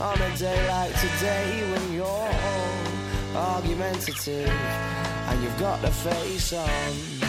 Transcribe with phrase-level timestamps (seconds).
[0.00, 2.06] on a day like today when you're
[3.34, 7.28] all argumentative and you've got the face on.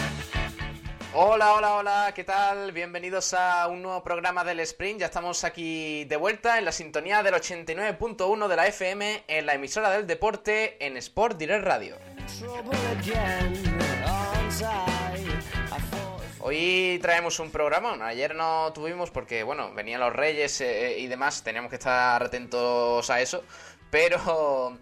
[1.12, 2.70] Hola, hola, hola, ¿qué tal?
[2.70, 5.00] Bienvenidos a un nuevo programa del Sprint.
[5.00, 9.54] Ya estamos aquí de vuelta en la sintonía del 89.1 de la FM en la
[9.54, 11.96] emisora del deporte en Sport Direct Radio.
[16.42, 17.98] Hoy traemos un programa.
[18.06, 21.44] Ayer no tuvimos porque, bueno, venían los Reyes eh, y demás.
[21.44, 23.44] Teníamos que estar atentos a eso.
[23.90, 24.78] Pero,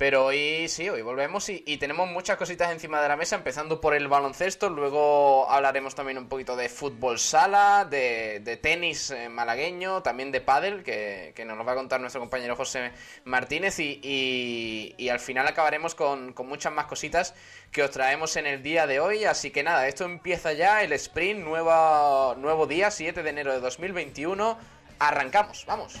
[0.00, 3.36] pero hoy sí, hoy volvemos y, tenemos muchas cositas encima de la mesa.
[3.36, 4.70] Empezando por el baloncesto.
[4.70, 10.82] Luego hablaremos también un poquito de fútbol sala, de, tenis eh, malagueño, también de pádel,
[10.82, 12.92] que, nos lo va a contar nuestro compañero José
[13.24, 13.78] Martínez.
[13.78, 17.34] Y, al final acabaremos con, con muchas más cositas
[17.70, 19.26] que os traemos en el día de hoy.
[19.26, 23.60] Así que nada, esto empieza ya, el sprint, nueva, nuevo día, 7 de enero de
[23.60, 24.56] 2021.
[24.98, 26.00] Arrancamos, vamos.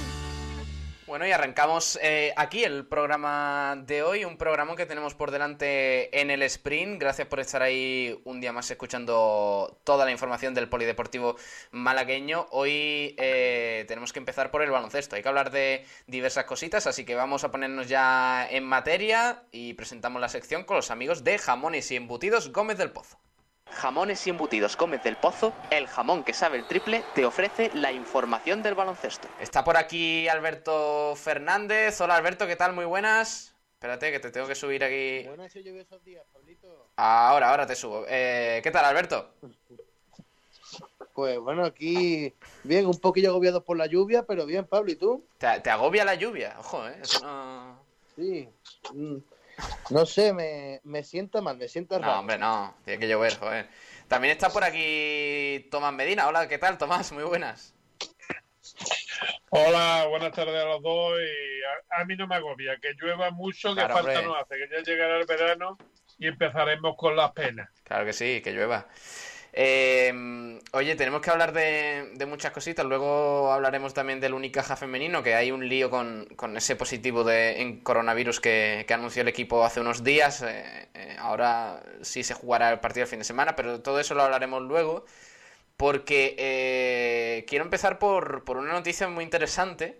[1.11, 6.21] Bueno, y arrancamos eh, aquí el programa de hoy, un programa que tenemos por delante
[6.21, 7.01] en el sprint.
[7.01, 11.35] Gracias por estar ahí un día más escuchando toda la información del polideportivo
[11.71, 12.47] malagueño.
[12.51, 15.17] Hoy eh, tenemos que empezar por el baloncesto.
[15.17, 19.73] Hay que hablar de diversas cositas, así que vamos a ponernos ya en materia y
[19.73, 23.17] presentamos la sección con los amigos de Jamones y Embutidos Gómez del Pozo.
[23.71, 27.91] Jamones y embutidos Gómez del Pozo, el jamón que sabe el triple, te ofrece la
[27.91, 29.27] información del baloncesto.
[29.39, 31.99] Está por aquí Alberto Fernández.
[32.01, 32.73] Hola Alberto, ¿qué tal?
[32.73, 33.55] Muy buenas.
[33.73, 35.23] Espérate, que te tengo que subir aquí.
[35.27, 36.87] Buenas y lluviosos días, Pablito.
[36.97, 38.05] Ahora, ahora te subo.
[38.07, 39.33] Eh, ¿Qué tal, Alberto?
[41.13, 42.33] Pues bueno, aquí
[42.63, 45.25] bien, un poquillo agobiado por la lluvia, pero bien, Pablo, ¿y tú?
[45.37, 46.55] ¿Te, te agobia la lluvia?
[46.59, 46.99] Ojo, ¿eh?
[47.01, 47.79] Eso no...
[48.15, 48.47] Sí.
[49.89, 52.13] No sé, me, me sienta mal, me sienta raro.
[52.13, 52.75] No, hombre, no.
[52.85, 53.67] Tiene que llover, joder.
[54.07, 56.27] También está por aquí Tomás Medina.
[56.27, 57.11] Hola, ¿qué tal, Tomás?
[57.11, 57.73] Muy buenas.
[59.49, 61.13] Hola, buenas tardes a los dos.
[61.19, 61.63] Y
[61.93, 64.25] a, a mí no me agobia que llueva mucho, que Claro, falta hombre.
[64.25, 65.77] no hace, que ya llegará el verano
[66.17, 67.69] y empezaremos con las penas.
[67.83, 68.87] Claro que sí, que llueva.
[69.53, 72.85] Eh, oye, tenemos que hablar de, de muchas cositas.
[72.85, 77.61] Luego hablaremos también del Unicaja femenino, que hay un lío con, con ese positivo de,
[77.61, 80.41] en coronavirus que, anunció el equipo hace unos días.
[80.41, 84.15] Eh, eh, ahora sí se jugará el partido el fin de semana, pero todo eso
[84.15, 85.05] lo hablaremos luego.
[85.77, 89.99] Porque eh, quiero empezar por, por una noticia muy interesante.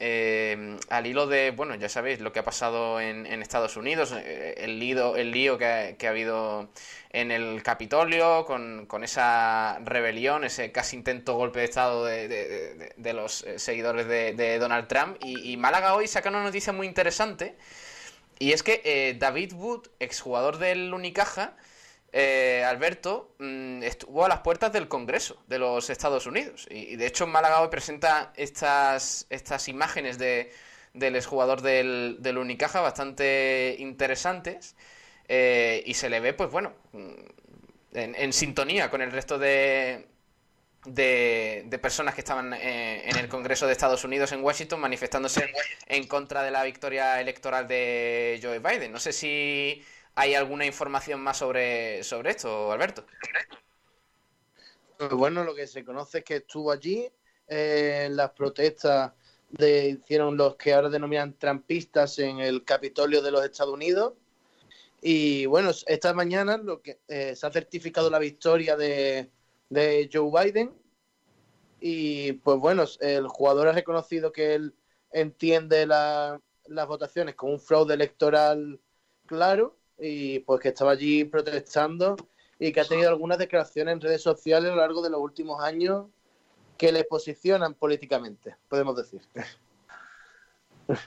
[0.00, 4.12] Eh, al hilo de, bueno, ya sabéis lo que ha pasado en, en Estados Unidos,
[4.16, 6.68] eh, el, lío, el lío que ha, que ha habido
[7.10, 12.48] en el Capitolio con, con esa rebelión, ese casi intento golpe de Estado de, de-
[12.74, 15.16] de- de los eh, seguidores de, Donald Trump.
[15.20, 17.54] Y, y Málaga hoy saca una noticia muy interesante.
[18.38, 21.56] Y es que eh, David Wood, exjugador del Unicaja,
[22.14, 26.66] eh, Alberto, mm, estuvo a las puertas del Congreso de los Estados Unidos.
[26.70, 30.52] Y, de hecho, Málaga hoy presenta estas, estas imágenes de,
[30.94, 34.76] del exjugador del, del Unicaja bastante interesantes.
[35.28, 37.12] eh, y se le ve, pues bueno, mm,
[37.94, 40.08] en, en sintonía con el resto de,
[40.86, 45.52] de, de personas que estaban eh, en el Congreso de Estados Unidos en Washington manifestándose
[45.86, 48.92] en contra de la victoria electoral de Joe Biden.
[48.92, 49.82] No sé si
[50.14, 53.06] hay alguna información más sobre, sobre esto, Alberto.
[54.96, 57.08] Pues bueno, lo que se conoce es que estuvo allí
[57.48, 59.12] eh, las protestas
[59.48, 64.14] de hicieron los que ahora denominan trampistas en el Capitolio de los Estados Unidos
[65.02, 69.32] Y bueno, esta mañana lo que eh, se ha certificado la victoria de,
[69.70, 70.74] de Joe Biden.
[71.80, 74.74] Y pues bueno, el jugador ha reconocido que él
[75.10, 78.80] entiende la- las votaciones como un fraude electoral
[79.26, 82.16] claro y pues que estaba allí protestando
[82.58, 85.62] y que ha tenido algunas declaraciones en redes sociales a lo largo de los últimos
[85.62, 86.06] años
[86.76, 89.20] que le posicionan políticamente, podemos decir.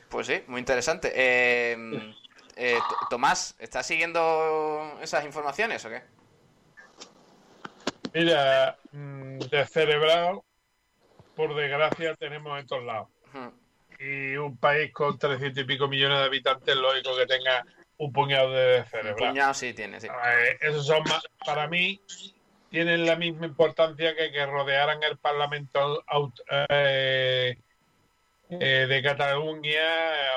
[0.09, 1.11] Pues sí, muy interesante.
[1.15, 2.15] Eh,
[2.55, 2.79] eh,
[3.09, 6.01] Tomás, ¿estás siguiendo esas informaciones o qué?
[8.13, 10.43] Mira, mm, descerebrado,
[11.35, 13.09] por desgracia, tenemos en todos lados.
[13.99, 17.63] Y un país con 300 y pico millones de habitantes, lógico que tenga
[17.97, 19.17] un puñado de Un descerebrado.
[19.31, 20.07] puñado sí tiene, sí.
[20.07, 21.99] Eh, esos son más, para mí,
[22.69, 27.57] tienen la misma importancia que que rodearan el Parlamento aut- eh,
[28.49, 29.81] eh, de Cataluña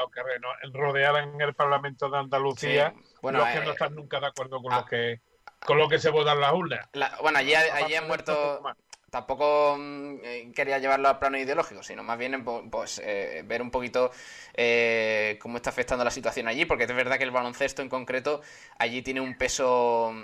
[0.04, 3.04] o que reno- rodearan el Parlamento de Andalucía Sí.
[3.22, 4.78] Bueno, los que eh, no están nunca de acuerdo con ah.
[4.80, 5.20] lo que
[5.66, 6.88] con lo que se votan las urnas.
[6.94, 8.62] La- bueno, allí, allí han muerto.
[9.10, 13.70] Tampoco mm, eh, quería llevarlo al plano ideológico, sino más bien pues eh, ver un
[13.70, 14.10] poquito
[14.54, 18.40] eh, cómo está afectando la situación allí, porque es verdad que el baloncesto en concreto
[18.78, 20.14] allí tiene un peso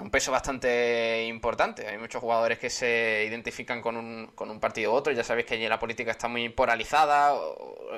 [0.00, 1.86] un peso bastante importante.
[1.86, 5.12] Hay muchos jugadores que se identifican con un, con un partido u otro.
[5.12, 7.34] Ya sabéis que allí la política está muy polarizada,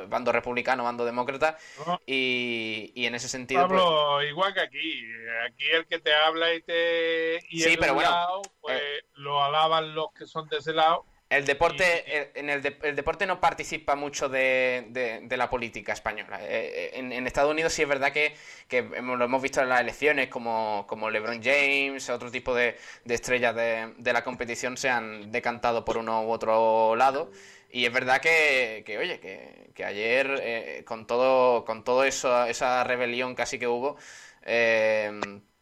[0.08, 2.00] bando republicano, bando demócrata, ¿no?
[2.06, 3.68] y, y en ese sentido...
[3.68, 5.02] pues, Pablo, igual que aquí,
[5.46, 8.42] aquí el que te habla y te y Sí, el pero un bueno, eh, lado,
[8.60, 8.82] pues
[9.14, 11.04] lo alaban los que son de ese lado.
[11.30, 15.48] El deporte, eh, en el, de- el deporte no participa mucho de, de- de la
[15.48, 16.40] política española.
[16.42, 18.34] Eh, eh, en, en Estados Unidos sí es verdad que,
[18.68, 22.76] que hemos- lo hemos visto en las elecciones, como, como LeBron James, otro tipo de,
[23.04, 27.30] de estrellas de, de la competición se han decantado por uno u otro lado.
[27.70, 32.44] Y es verdad que, que, oye, que, que ayer, eh, con todo, con todo eso,
[32.46, 33.96] esa rebelión casi que hubo,
[34.42, 35.12] eh,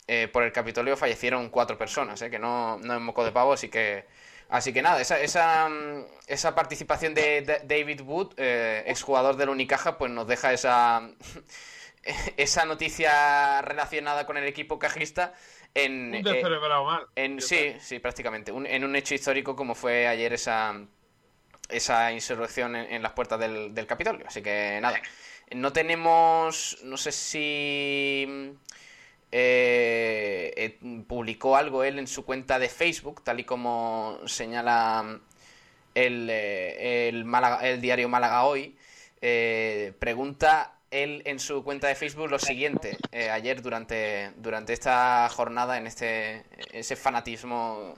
[0.07, 3.53] eh, por el Capitolio fallecieron cuatro personas, eh, que no, no es moco de pavo,
[3.53, 4.07] así que
[4.49, 9.51] Así que nada, esa, esa, mm, esa participación de, de- David Wood, eh, exjugador del
[9.51, 11.11] Unicaja, pues nos deja esa,
[12.37, 15.35] esa noticia relacionada con el equipo cajista
[15.75, 17.07] en, Un eh, descerebrado mal.
[17.17, 20.75] en sí, sí, prácticamente, un- en un hecho histórico como fue ayer esa,
[21.69, 24.27] esa insurrección en, en las puertas del, del Capitolio.
[24.27, 25.01] Así que nada,
[25.53, 28.55] no tenemos, no sé si
[29.31, 35.21] eh, eh, publicó algo él en su cuenta de Facebook, tal y como señala
[35.95, 38.77] el, eh, el, diario Málaga Hoy.
[39.21, 45.77] Eh, pregunta él en su cuenta de Facebook lo siguiente, ayer durante, durante esta jornada,
[45.77, 47.95] en este ese fanatismo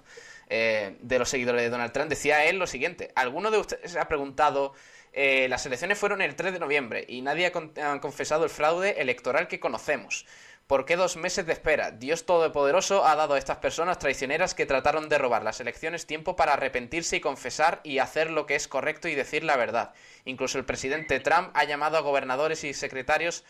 [0.49, 4.73] de los seguidores de Donald Trump, decía él lo siguiente, ¿alguno de ustedes ha preguntado,
[5.13, 9.47] eh, las elecciones fueron el 3 de noviembre y nadie ha confesado el fraude electoral
[9.47, 10.27] que conocemos?
[10.71, 11.91] ¿Por qué dos meses de espera?
[11.91, 16.37] Dios Todopoderoso ha dado a estas personas traicioneras que trataron de robar las elecciones tiempo
[16.37, 19.93] para arrepentirse y confesar y hacer lo que es correcto y decir la verdad.
[20.27, 23.43] Incluso el presidente Trump ha llamado a gobernadores y secretarios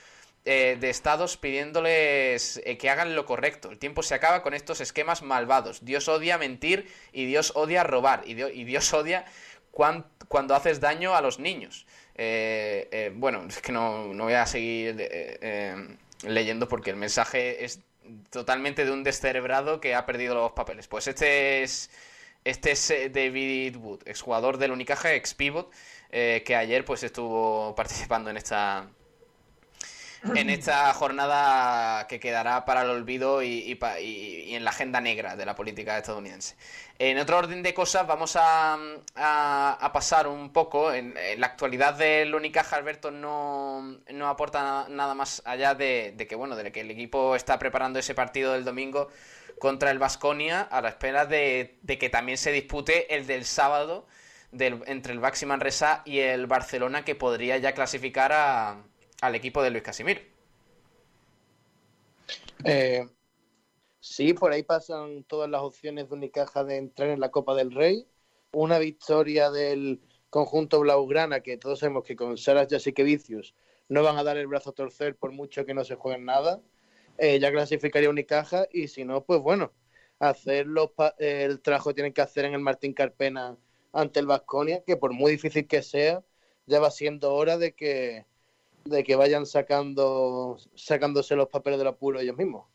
[0.47, 3.71] eh, de estados pidiéndoles eh, que hagan lo correcto.
[3.71, 5.85] El tiempo se acaba con estos esquemas malvados.
[5.85, 9.27] Dios odia mentir y Dios odia robar y, Dio- y Dios odia
[9.73, 11.85] cuan- cuando haces daño a los niños.
[12.15, 14.97] Eh, eh, bueno, es que no, no voy a seguir
[16.25, 17.81] leyendo porque el mensaje es
[18.31, 20.89] totalmente de un descerebrado que ha perdido los papeles.
[20.89, 21.91] Pues este es
[22.45, 25.71] este es eh, David Wood, exjugador del Unicaja, ex pivot,
[26.11, 28.89] eh, que ayer pues estuvo participando en esta
[30.35, 34.71] en esta jornada que quedará para el olvido y, y pa- y- y en la
[34.71, 36.57] agenda negra de la política estadounidense.
[36.99, 38.75] En otro orden de cosas, vamos a,
[39.15, 40.93] a- a pasar un poco.
[40.93, 46.13] En, en la actualidad del Unicaja, Alberto no, no aporta na- nada más allá de,
[46.17, 49.09] de que bueno, de que el equipo está preparando ese partido del domingo
[49.59, 54.07] contra el Vasconia a la espera de, de que también se dispute el del sábado
[54.53, 58.77] del- entre el Baxi Manresa y el Barcelona, que podría ya clasificar a-
[59.21, 60.21] al equipo de Luis Casimiro.
[62.65, 63.07] Eh,
[64.01, 67.73] sí, por ahí pasan todas las opciones de Unicaja de entrar en la Copa del
[67.73, 68.07] Rey.
[68.53, 73.55] Una victoria del conjunto Blaugrana, que todos sabemos que con Saras Jasikevicius
[73.89, 76.61] no van a dar el brazo a torcer por mucho que no se jueguen nada.
[77.19, 79.73] Eh, ya clasificaría Unicaja y si no, pues bueno,
[80.19, 83.57] hacer los pa- el trabajo que tienen que hacer en el Martín Carpena
[83.93, 86.23] ante el Vasconia, que por muy difícil que sea,
[86.67, 88.27] ya va siendo hora de que
[88.85, 92.67] de que vayan sacando sacándose los papeles del apuro ellos mismos.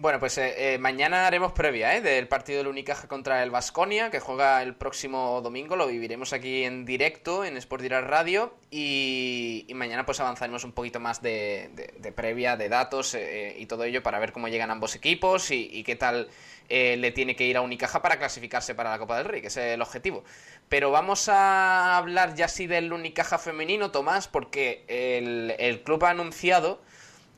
[0.00, 2.00] Bueno, pues eh, eh, mañana haremos previa ¿eh?
[2.00, 5.76] del partido del Unicaja contra el Vasconia, que juega el próximo domingo.
[5.76, 8.54] Lo viviremos aquí en directo en Sport Direct Radio.
[8.70, 14.18] Y, mañana pues avanzaremos un poquito más de, previa, de datos y todo ello para
[14.18, 16.30] ver cómo llegan ambos equipos y, qué tal
[16.70, 19.56] le tiene que ir a Unicaja para clasificarse para la Copa del Rey, que es
[19.58, 20.24] el objetivo.
[20.70, 26.10] Pero vamos a hablar ya sí del Unicaja femenino, Tomás, porque el, el club ha
[26.10, 26.80] anunciado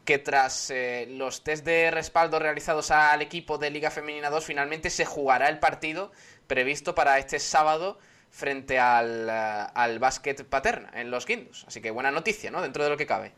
[0.05, 4.91] que tras eh, los test de respaldo realizados al equipo de Liga Femenina 2, finalmente
[4.91, 6.13] se jugará el partido
[6.47, 7.99] previsto para este sábado
[8.31, 11.65] frente al, eh, al básquet paterna en los Guindos.
[11.69, 12.63] Así que buena noticia, ¿no?
[12.63, 13.33] Dentro de lo que cabe.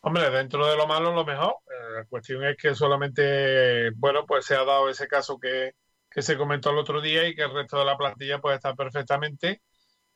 [0.00, 1.56] Hombre, dentro de lo malo, lo mejor.
[1.66, 5.72] Eh, la cuestión es que solamente, bueno, pues se ha dado ese caso que,
[6.10, 8.76] que se comentó el otro día y que el resto de la plantilla puede estar
[8.76, 9.62] perfectamente.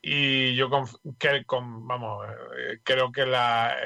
[0.04, 0.68] Y yo
[1.18, 2.26] que, con, vamos,
[2.82, 3.76] creo que la,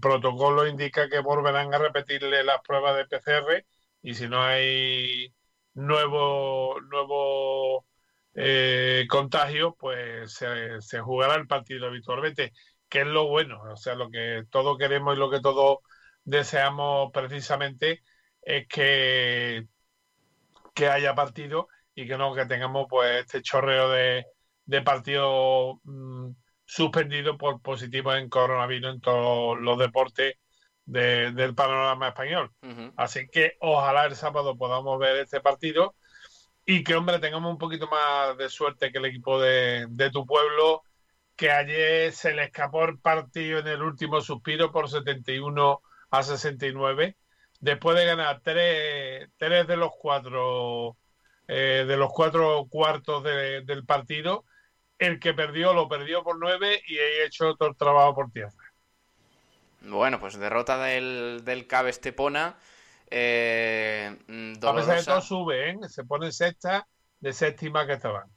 [0.00, 3.64] protocolo indica que volverán a repetirle las pruebas de PCR
[4.02, 5.32] y si no hay
[5.74, 7.86] nuevo, nuevo
[8.34, 12.52] eh, contagio, pues se, jugará el partido habitualmente,
[12.88, 15.78] que es lo bueno, o sea, lo que todos queremos y lo que todos
[16.24, 18.02] deseamos precisamente
[18.42, 19.66] es que,
[20.74, 24.26] que haya partido y que no que tengamos pues este chorreo de,
[24.66, 26.30] de partidos mm,
[26.64, 30.36] suspendido por positivo en coronavirus en todos los deportes
[30.86, 32.50] del panorama español.
[32.96, 35.94] Así que ojalá el sábado podamos ver este partido
[36.66, 40.82] y que, hombre, tengamos un poquito más de suerte que el equipo de, tu pueblo,
[41.36, 47.16] que ayer se le escapó el partido en el último suspiro por 71 a 69,
[47.60, 50.96] después de ganar tres, tres de los cuatro
[51.46, 54.46] eh, de los cuatro cuartos del partido
[54.98, 58.52] el que perdió lo perdió por nueve y he hecho todo el trabajo por tierra.
[59.82, 62.56] Bueno, pues derrota del, del Cabe Estepona.
[63.10, 64.16] Eh,
[64.62, 65.76] A pesar de todo sube, ¿eh?
[65.88, 66.86] se pone sexta
[67.20, 68.28] de séptima que estaban.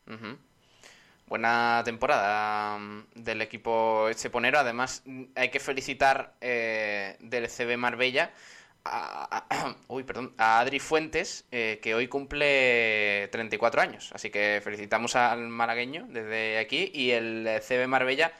[1.27, 4.59] Buena temporada mm, del equipo esteponero.
[4.59, 5.03] Además,
[5.35, 8.31] hay que felicitar eh, del CB Marbella
[8.85, 14.11] a, uy, perdón, a Adri Fuentes, eh, que hoy cumple 34 años.
[14.13, 18.33] Así que felicitamos al malagueño desde aquí y el CB Marbella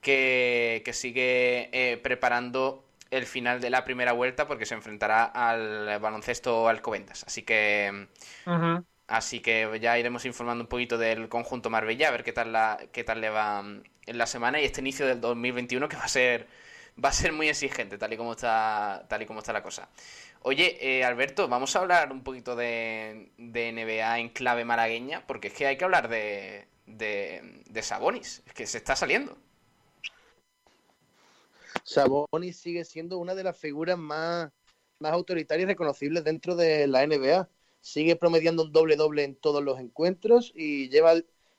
[0.00, 6.68] que, sigue eh, preparando el final de la primera vuelta porque se enfrentará al baloncesto
[6.68, 7.24] Alcobendas.
[7.24, 8.08] Así que...
[9.10, 12.78] Así que ya iremos informando un poquito del conjunto Marbella, a ver qué tal, la,
[12.92, 13.64] qué tal le va
[14.06, 16.46] en la semana y este inicio del 2021 que va a ser
[17.02, 19.88] va a ser muy exigente, tal y como está, tal y como está la cosa.
[20.42, 25.54] Oye, eh, Alberto, vamos a hablar un poquito de, NBA en clave malagueña, porque es
[25.54, 29.36] que hay que hablar de, de, Sabonis, es que se está saliendo.
[31.84, 34.50] Sabonis sigue siendo una de las figuras más,
[34.98, 37.48] más autoritarias y reconocibles dentro de la NBA.
[37.80, 41.14] Sigue promediando un doble-doble en todos los encuentros y lleva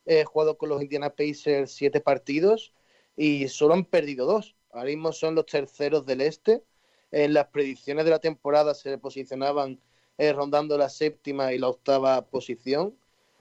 [0.05, 2.73] eh, jugado con los Indiana Pacers siete partidos
[3.15, 4.55] y solo han perdido dos.
[4.73, 6.63] Ahora mismo son los terceros del este.
[7.11, 9.79] En las predicciones de la temporada se posicionaban
[10.17, 12.95] eh, rondando la séptima y la octava posición.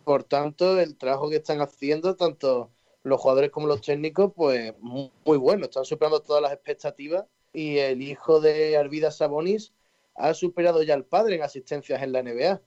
[0.05, 2.71] Por tanto, el trabajo que están haciendo, tanto
[3.03, 5.67] los jugadores como los técnicos, pues muy, bueno.
[5.67, 7.27] Están superando todas las expectativas.
[7.53, 9.73] Y el hijo de Arvida Sabonis
[10.15, 12.61] ha superado ya al padre en asistencias en la NBA.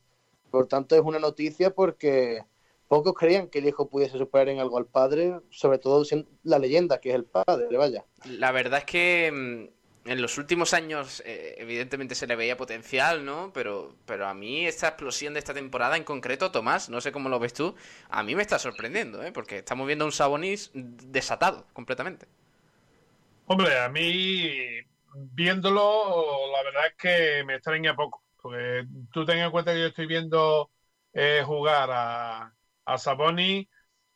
[0.51, 2.45] Por tanto, es una noticia porque
[2.93, 6.59] pocos creían que el hijo pudiese superar en algo al padre, sobre todo siendo la
[6.59, 8.05] leyenda que es el padre, vaya.
[8.25, 13.25] La verdad es que mm, en los últimos años eh, evidentemente se le veía potencial,
[13.25, 13.51] ¿no?
[13.51, 17.29] Pero, pero a mí esta explosión de esta temporada en concreto, Tomás, no sé cómo
[17.29, 17.73] lo ves tú,
[18.11, 19.31] a mí me está sorprendiendo, ¿eh?
[19.31, 22.27] Porque estamos viendo un Sabonis desatado completamente.
[23.47, 24.83] Hombre, a mí
[25.15, 28.21] viéndolo, la verdad es que me extraña poco.
[28.39, 30.69] Porque tú ten en cuenta que yo estoy viendo
[31.11, 32.53] eh, jugar a,
[32.85, 33.69] a Saboni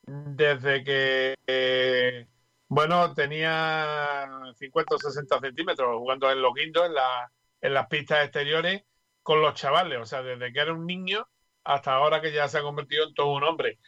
[0.03, 2.27] desde que, eh,
[2.67, 7.31] bueno, tenía 50 o 60 centímetros jugando en los guindos, en, la,
[7.61, 8.83] en las pistas exteriores,
[9.23, 11.27] con los chavales, o sea, desde que era un niño
[11.63, 13.79] hasta ahora que ya se ha convertido en todo un hombre.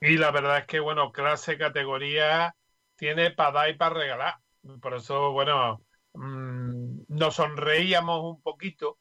[0.00, 2.54] Y la verdad es que, bueno, clase, categoría,
[2.96, 4.34] tiene para dar y para regalar.
[4.80, 5.82] Por eso, bueno,
[6.14, 8.98] mm, nos sonreíamos un poquito,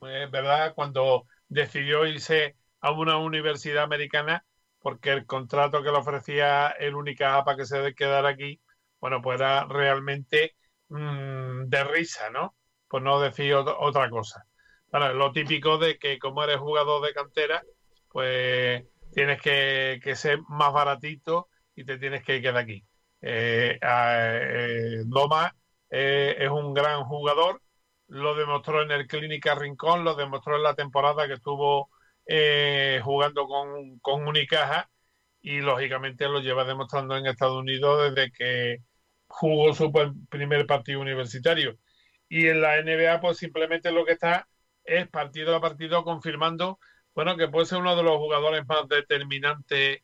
[0.00, 0.74] ¿verdad?
[0.74, 2.56] Cuando decidió irse
[2.86, 4.44] a una universidad americana
[4.80, 8.60] porque el contrato que le ofrecía el única para que se quedara aquí,
[9.00, 10.54] bueno, pues era realmente
[10.88, 12.54] mm, de risa, ¿no?
[12.88, 14.46] Pues no decir otra cosa.
[14.92, 17.62] Bueno, lo típico de que como eres jugador de cantera,
[18.08, 22.84] pues tienes que, ser más baratito y te tienes que quedar aquí.
[23.20, 25.52] Eh, eh, Loma
[25.90, 27.60] eh, es un gran jugador
[28.08, 31.90] lo demostró en el Clínica Rincón, lo demostró en la temporada que estuvo
[32.26, 34.90] eh, jugando con, con Unicaja
[35.40, 38.78] y lógicamente lo lleva demostrando en Estados Unidos desde que
[39.28, 39.92] jugó su
[40.28, 41.78] primer partido universitario.
[42.28, 44.48] Y en la NBA pues simplemente lo que está
[44.84, 46.78] es partido a partido confirmando
[47.14, 50.00] bueno que puede ser uno de los jugadores más determinantes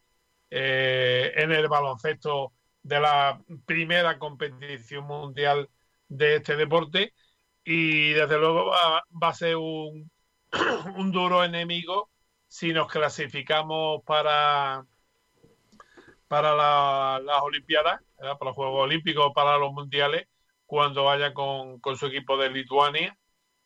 [0.50, 2.52] eh, en el baloncesto
[2.82, 5.70] de la primera competición mundial
[6.08, 7.14] de este deporte
[7.64, 10.10] y desde luego va, a ser un,
[10.96, 12.10] un, duro enemigo
[12.52, 14.84] si nos clasificamos para
[16.28, 16.54] para
[17.18, 20.28] las Olimpiadas, para los Juegos Olímpicos, para los Mundiales,
[20.66, 23.16] cuando vaya con, con su equipo de Lituania,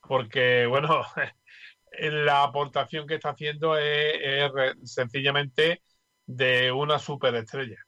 [0.00, 1.04] porque bueno,
[1.98, 4.52] la aportación que está haciendo es,
[4.84, 5.82] sencillamente
[6.24, 7.84] de una superestrella.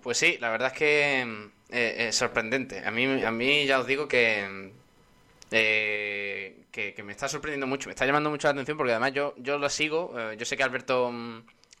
[0.00, 2.86] Pues sí, la verdad es que eh, sorprendente.
[2.86, 4.72] A mí, a mí ya os digo que,
[5.50, 9.34] eh, que, me está sorprendiendo mucho, me está llamando mucho la atención porque además yo,
[9.38, 10.14] yo lo sigo.
[10.18, 11.12] Eh, yo sé que Alberto,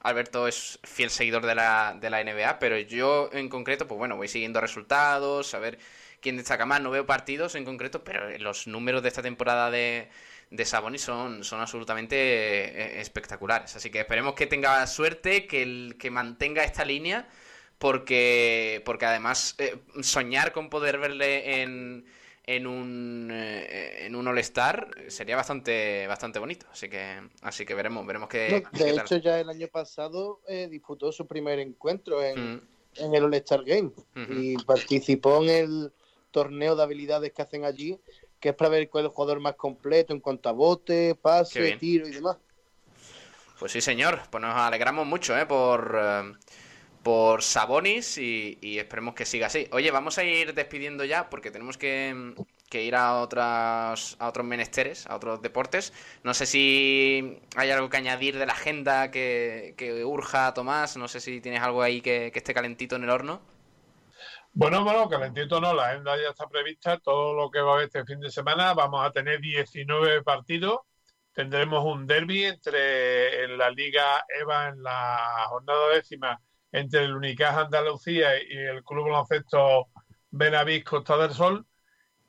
[0.00, 4.16] Alberto es fiel seguidor de la, de la NBA, pero yo en concreto, pues bueno,
[4.16, 5.78] voy siguiendo resultados, a ver
[6.20, 6.80] quién destaca más.
[6.80, 10.08] No veo partidos en concreto, pero los números de esta temporada de,
[10.50, 13.76] de Sabonis son, son absolutamente espectaculares.
[13.76, 17.28] Así que esperemos que tenga suerte, que, el, que mantenga esta línea
[17.78, 22.06] porque, porque además eh, soñar con poder verle en,
[22.46, 26.66] en un, eh, en un All-Star sería bastante, bastante bonito.
[26.70, 28.64] Así que, así que veremos, veremos qué.
[28.72, 32.60] de hecho, ya el año pasado eh, disputó su primer encuentro en, mm.
[32.96, 33.90] en el All-Star Game
[34.30, 35.92] y participó en el
[36.30, 37.98] torneo de habilidades que hacen allí,
[38.38, 41.76] que es para ver cuál es el jugador más completo en cuanto a bote, pase,
[41.78, 42.36] tiro y demás.
[43.58, 44.20] Pues sí, señor.
[44.30, 45.46] Pues nos alegramos mucho ¿eh?
[45.46, 45.98] por,
[47.06, 49.68] por Sabonis y, esperemos que siga así.
[49.70, 52.34] Oye, vamos a ir despidiendo ya porque tenemos que,
[52.72, 55.92] ir a, otras, a otros menesteres, a otros deportes.
[56.24, 60.96] No sé si hay algo que añadir de la agenda que, urja Tomás.
[60.96, 63.40] No sé si tienes algo ahí que, esté calentito en el horno.
[64.52, 67.86] Bueno, bueno, calentito no, la agenda ya está prevista, todo lo que va a haber
[67.86, 70.80] este fin de semana, vamos a tener 19 partidos,
[71.32, 76.40] tendremos un derby entre en la Liga EVA en la jornada décima
[76.76, 79.88] entre el Unicaja Andalucía y el Club Baloncesto
[80.30, 81.66] Benavís Costa del Sol.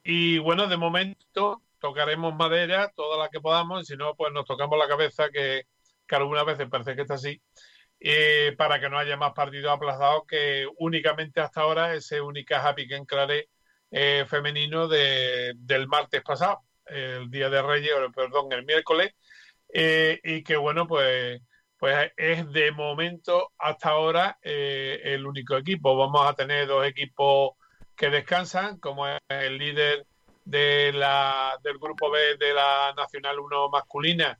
[0.03, 4.45] Y bueno, de momento tocaremos madera, toda la que podamos, y si no, pues nos
[4.45, 5.63] tocamos la cabeza, que,
[6.07, 7.41] que algunas veces parece que está así,
[7.99, 13.05] eh, para que no haya más partidos aplazados que únicamente hasta ahora ese Unicaja Piquen
[13.05, 13.49] Clare
[13.91, 19.13] eh, femenino de, del martes pasado, el día de Reyes, perdón, el miércoles,
[19.73, 21.41] eh, y que bueno, pues
[21.77, 25.95] pues es de momento hasta ahora eh, el único equipo.
[25.95, 27.51] Vamos a tener dos equipos
[27.95, 30.05] que descansan, como es el líder
[30.43, 34.39] de la, del grupo B de la Nacional 1 masculina,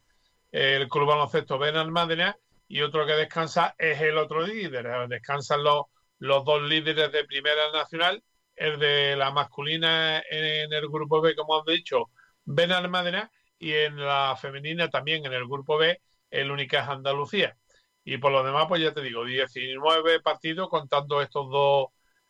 [0.52, 5.08] el Club Baloncesto Ben Almádena, y otro que descansa es el otro líder.
[5.08, 5.86] Descansan los,
[6.20, 8.24] los dos líderes de Primera Nacional,
[8.56, 12.10] el de la masculina en el grupo B, como han dicho,
[12.46, 17.58] Ben Almádena, y en la femenina también en el grupo B, el única es Andalucía.
[18.04, 21.88] Y por lo demás, pues ya te digo, 19 partidos contando estos dos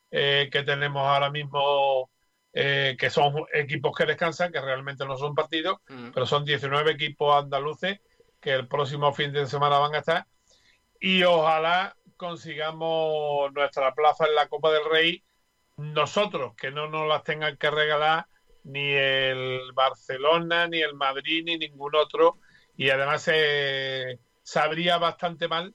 [0.10, 2.10] eh, que tenemos ahora mismo,
[2.54, 6.10] eh, que son equipos que descansan, que realmente no son partidos, mm.
[6.14, 8.00] pero son 19 equipos andaluces
[8.40, 10.26] que el próximo fin de semana van a estar.
[11.00, 15.24] Y ojalá consigamos nuestra plaza en la Copa del Rey
[15.78, 18.26] nosotros, que no nos las tengan que regalar
[18.64, 22.40] ni el Barcelona, ni el Madrid, ni ningún otro,
[22.78, 25.74] y además se sabría bastante mal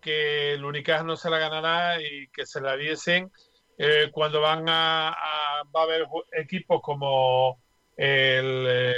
[0.00, 3.30] que el Unicaja no se la ganará y que se la diesen
[3.76, 5.14] eh, cuando van a,
[5.74, 7.60] va a haber equipos como
[7.96, 8.94] el, eh,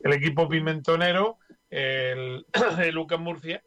[0.00, 2.46] el, equipo pimentonero el,
[2.80, 3.62] el Lucas Murcia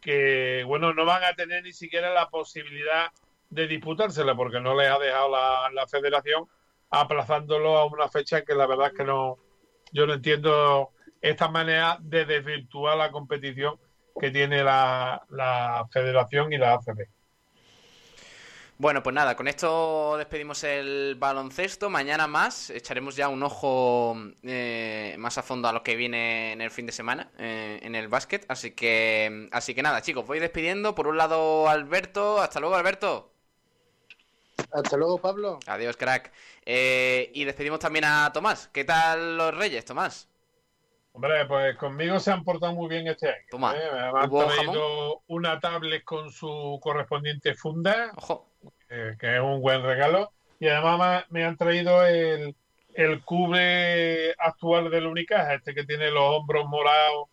[0.00, 3.10] que bueno no van a tener ni siquiera la posibilidad
[3.50, 6.46] de disputársela porque no les ha dejado la, la federación
[6.90, 9.38] aplazándolo a una fecha que la verdad es que no
[9.92, 10.92] yo no entiendo
[11.30, 13.78] esta manera de desvirtuar la competición
[14.18, 17.06] que tiene la, federación y la ACB.
[18.78, 21.88] Bueno, pues nada, con esto despedimos el baloncesto.
[21.88, 26.60] Mañana más echaremos ya un ojo eh, más a fondo a lo que viene en
[26.60, 28.44] el fin de semana eh, en el básquet.
[28.48, 30.94] Así que, así que nada, chicos, voy despidiendo.
[30.94, 32.38] Por un lado, Alberto.
[32.38, 33.32] Hasta luego, Alberto.
[34.72, 35.58] Hasta luego, Pablo.
[35.66, 36.30] Adiós, crack.
[36.66, 38.68] Eh, y despedimos también a Tomás.
[38.74, 40.28] ¿Qué tal los Reyes, Tomás?
[41.16, 43.46] Hombre, pues conmigo se han portado muy bien este año.
[43.50, 43.74] Toma.
[43.74, 43.90] ¿eh?
[44.12, 48.12] Me han traído una tablet con su correspondiente funda,
[49.18, 50.30] que es un buen regalo.
[50.60, 52.54] y además me han traído el,
[52.92, 57.28] el cubre actual del Unicaja, este que tiene los hombros morados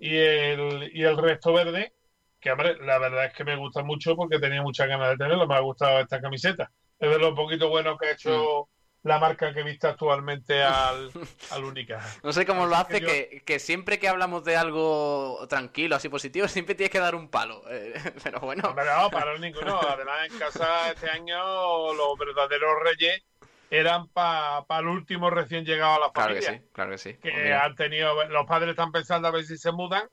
[0.00, 1.92] y el, y el resto verde,
[2.40, 5.46] que hombre, la verdad es que me gusta mucho porque tenía muchas ganas de tenerlo,
[5.46, 6.72] me ha gustado esta camiseta.
[6.98, 8.68] Es de lo poquito bueno que ha hecho
[9.04, 11.10] la marca que viste actualmente al,
[11.50, 12.16] al Unicaja.
[12.22, 16.08] No sé cómo lo hace, que que, que siempre que hablamos de algo tranquilo, así
[16.08, 17.62] positivo, siempre tienes que dar un palo.
[17.70, 19.80] Eh, pero bueno, Pero no, para ninguno.
[19.80, 23.22] Además, en casa este año los verdaderos reyes
[23.70, 26.62] eran para el último recién llegado a la claro que familia.
[26.64, 27.14] sí, claro que sí.
[27.18, 30.08] que han tenido, los padres están pensando a ver si se mudan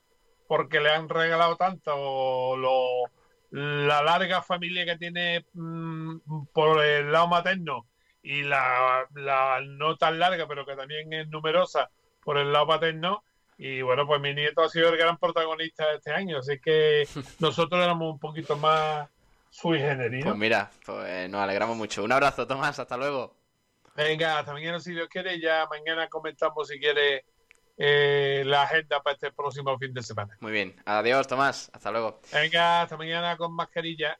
[0.48, 3.10] porque le han regalado tanto lo-
[3.52, 7.88] la larga familia que tiene mm, por el lado materno
[8.26, 11.90] y la, la no tan larga pero que también es numerosa
[12.24, 13.24] por el lado paterno
[13.58, 17.08] y bueno pues mi nieto ha sido el gran protagonista de este año así que
[17.40, 19.08] nosotros éramos un poquito más
[19.52, 22.04] sui generis pues mira, pues nos alegramos mucho.
[22.04, 23.38] Un abrazo, Tomás, hasta luego.
[23.96, 25.40] Venga, hasta mañana si Dios quiere.
[25.40, 27.24] Ya mañana comentamos si quiere
[27.78, 30.36] eh, la agenda para este próximo fin de semana.
[30.42, 32.20] Muy bien, adiós, Tomás, hasta luego.
[32.34, 34.20] Venga, hasta mañana con mascarilla.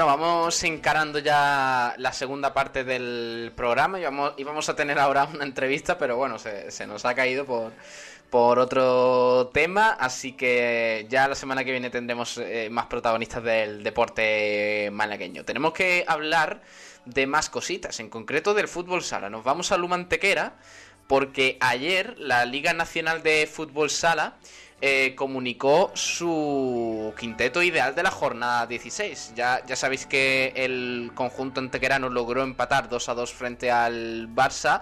[0.00, 4.00] Bueno, vamos encarando ya la segunda parte del programa.
[4.00, 7.72] Íbamos, íbamos a tener ahora una entrevista, pero bueno, se, se nos ha caído por,
[8.30, 9.90] por otro tema.
[9.90, 15.44] Así que ya la semana que viene tendremos eh, más protagonistas del deporte malagueño.
[15.44, 16.62] Tenemos que hablar
[17.04, 19.28] de más cositas, en concreto del fútbol sala.
[19.28, 20.54] Nos vamos a Lumantequera
[21.08, 24.38] porque ayer la Liga Nacional de Fútbol Sala
[24.82, 29.32] eh, comunicó su quinteto ideal de la jornada 16.
[29.36, 34.80] Ya, ya sabéis que el conjunto antequerano logró empatar 2 a 2 frente al Barça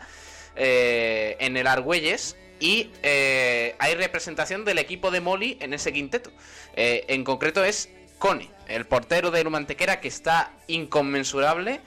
[0.54, 2.36] eh, en el Argüelles.
[2.60, 6.30] Y eh, hay representación del equipo de Moli en ese quinteto.
[6.74, 11.80] Eh, en concreto es Cone, el portero de Lumantequera que está inconmensurable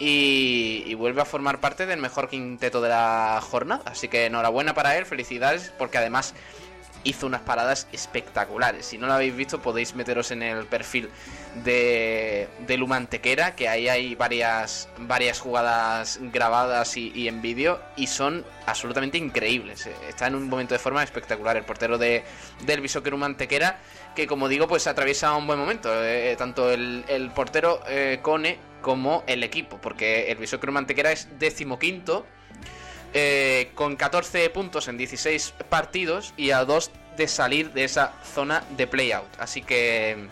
[0.00, 3.82] y, y vuelve a formar parte del mejor quinteto de la jornada.
[3.86, 6.34] Así que enhorabuena para él, felicidades, porque además
[7.06, 8.86] hizo unas paradas espectaculares.
[8.86, 11.08] Si no lo habéis visto, podéis meteros en el perfil
[11.64, 18.44] de, de Lumantequera, que ahí hay varias, varias jugadas grabadas y, en vídeo, y son
[18.66, 19.86] absolutamente increíbles.
[19.86, 22.24] Eh, Está en un momento de forma espectacular el portero de,
[22.64, 23.14] del Bishoker
[24.14, 25.90] que como digo, pues atraviesa un buen momento.
[26.32, 30.70] eh, tanto el, el portero eh, Cone como el equipo, porque el Bishoker
[31.12, 32.26] es decimoquinto
[33.12, 38.62] eh, con 14 puntos en 16 partidos y a 2 de salir de esa zona
[38.76, 39.28] de playout.
[39.38, 40.28] Así que,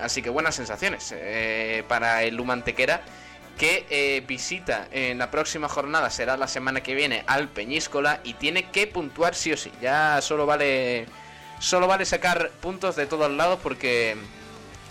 [0.00, 3.02] así que buenas sensaciones eh, para el Lumantequera
[3.58, 8.34] que eh, visita en la próxima jornada, será la semana que viene, al Peñíscola y
[8.34, 9.72] tiene que puntuar sí o sí.
[9.82, 11.06] Ya solo vale,
[11.58, 14.16] solo vale sacar puntos de todos lados porque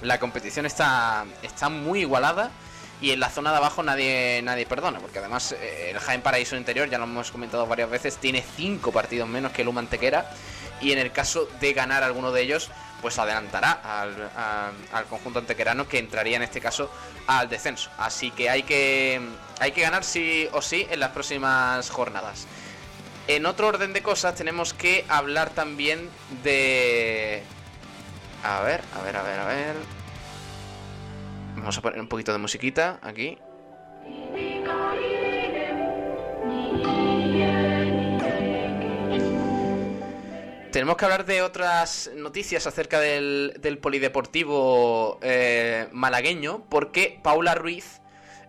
[0.02, 2.52] la competición está, está muy igualada
[3.02, 6.56] y en la zona de abajo nadie nadie perdona, porque además eh, el Jaén Paraíso
[6.56, 10.32] Interior, ya lo hemos comentado varias veces, tiene 5 partidos menos que el Humantequera
[10.82, 12.70] y en el caso de ganar alguno de ellos,
[13.02, 14.30] pues adelantará al,
[14.92, 16.92] al conjunto antequerano que entraría en este caso
[17.28, 17.90] al descenso.
[17.98, 19.22] Así que hay que,
[19.60, 22.48] hay que ganar sí o sí en las próximas jornadas.
[23.28, 26.10] En otro orden de cosas tenemos que hablar también
[26.44, 27.44] de...
[28.44, 29.97] A ver, a ver, a ver, a ver.
[31.58, 33.38] Vamos a poner un poquito de musiquita aquí.
[40.72, 48.02] Tenemos que hablar de otras noticias acerca del, polideportivo eh, malagueño, porque Paula Ruiz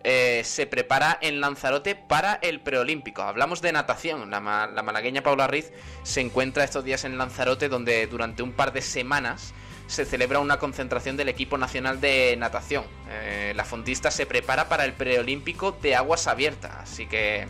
[0.05, 3.23] eh, se prepara en Lanzarote para el preolímpico.
[3.23, 4.31] Hablamos de natación.
[4.31, 8.83] La malagueña Paula Ruiz se encuentra estos días en Lanzarote, donde durante un par de
[8.83, 9.55] semanas
[9.89, 12.85] se celebra una concentración del equipo nacional de natación.
[13.11, 17.49] Eh, la fondista se prepara para el preolímpico de aguas abiertas, así que,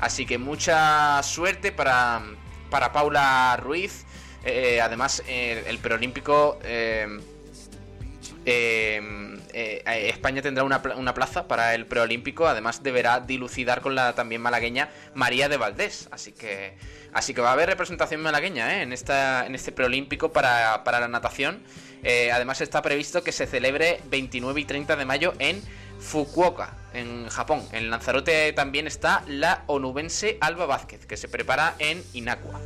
[0.00, 2.22] así que mucha suerte para,
[2.70, 4.06] para Paula Ruiz.
[4.44, 7.06] Eh, además, el preolímpico eh,
[9.52, 12.46] eh, eh, España tendrá una, una plaza para el preolímpico.
[12.46, 16.08] Además, deberá dilucidar con la también malagueña María de Valdés.
[16.10, 16.76] Así que,
[17.12, 18.82] así que va a haber representación malagueña ¿eh?
[18.82, 21.62] en, esta, en este preolímpico para, para la natación.
[22.32, 25.62] Además, está previsto que se celebre 29 y 30 de mayo en
[26.00, 27.62] Fukuoka, en Japón.
[27.70, 32.60] En Lanzarote también está la onubense Alba Vázquez, que se prepara en Inacua.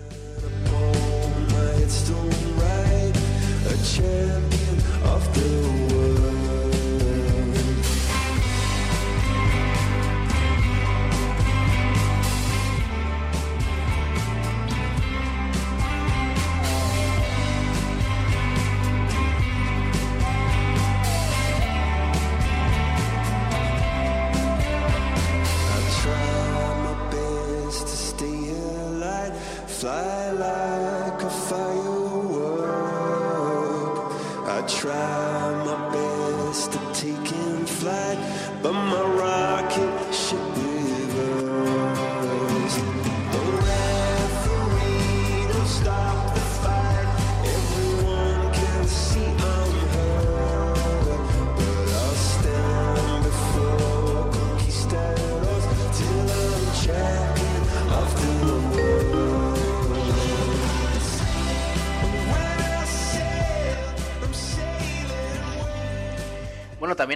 [38.66, 40.05] But my rocket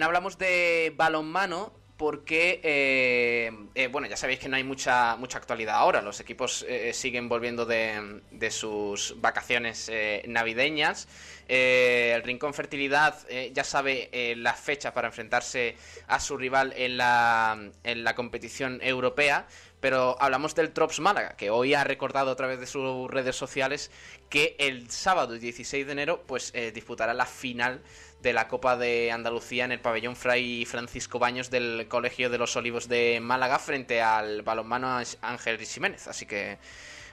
[0.06, 5.74] hablamos de balonmano porque, eh, eh, bueno, ya sabéis que no hay mucha, mucha actualidad
[5.74, 6.00] ahora.
[6.00, 9.92] Los equipos eh, siguen volviendo de, de sus vacaciones
[10.26, 11.08] navideñas.
[11.46, 13.18] El Rincón Fertilidad
[13.52, 19.46] ya sabe la fecha para enfrentarse a su rival en la, en la competición europea.
[19.80, 23.90] Pero hablamos del Trops Málaga, que hoy ha recordado a través de sus redes sociales
[24.30, 27.82] que el sábado 16 de enero pues disputará la final
[28.22, 32.54] de la Copa de Andalucía en el pabellón Fray Francisco Baños del Colegio de los
[32.56, 36.09] Olivos de Málaga frente al balonmano Ángel Jiménez.
[36.09, 36.59] Así que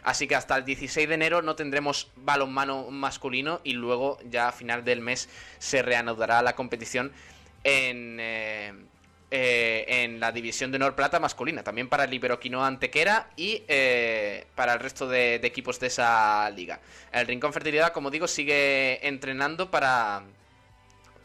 [0.07, 4.51] Así que hasta el 16 de enero no tendremos balonmano masculino y luego ya a
[4.53, 5.27] final del mes
[5.59, 7.11] se reanudará la competición
[7.65, 8.71] en, eh,
[9.31, 14.47] eh, en la división de honor plata masculina, también para el Iberoquinoa Antequera y eh,
[14.55, 16.79] para el resto de, de equipos de esa liga.
[17.11, 20.23] El Rincón Fertilidad, como digo, sigue entrenando para,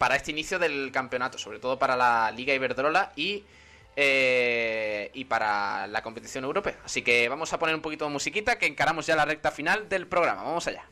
[0.03, 3.45] para este inicio del campeonato, sobre todo para la Liga Iberdrola y,
[3.95, 6.77] eh, y para la competición europea.
[6.85, 9.89] Así que vamos a poner un poquito de musiquita que encaramos ya la recta final
[9.89, 10.43] del programa.
[10.43, 10.83] Vamos allá.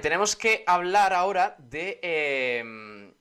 [0.00, 3.12] Tenemos que hablar ahora de, eh,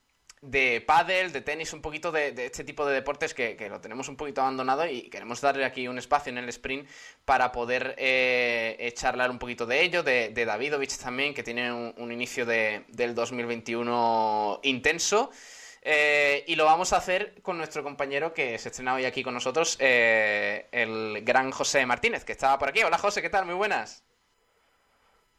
[0.42, 4.16] de pádel, de tenis, un poquito de, este tipo de deportes que, lo tenemos un
[4.16, 6.90] poquito abandonado y queremos darle aquí un espacio en el sprint
[7.26, 11.94] para poder eh, charlar un poquito de ello, de, de Davidovich también, que tiene un,
[11.98, 15.32] un inicio de, del 2021 intenso.
[15.90, 19.34] Eh, y lo vamos a hacer con nuestro compañero que se estrena hoy aquí con
[19.34, 22.84] nosotros, eh, el gran José Martínez, que estaba por aquí.
[22.84, 23.46] Hola José, ¿qué tal?
[23.46, 24.04] Muy buenas.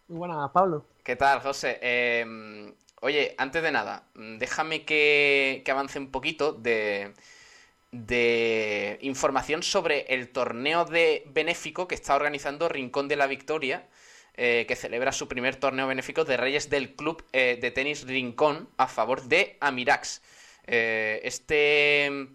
[0.09, 0.85] Muy buena, Pablo.
[1.05, 1.79] ¿Qué tal, José?
[1.83, 7.15] Eh, oye, antes de nada, mm, déjame que, que avance un poquito de,
[7.93, 13.87] de información sobre el torneo de benéfico que está organizando Rincón de la Victoria,
[14.35, 18.69] eh, que celebra su primer torneo benéfico de Reyes del Club eh, de Tenis Rincón
[18.77, 20.23] a favor de Amirax.
[20.67, 22.29] Eh, este,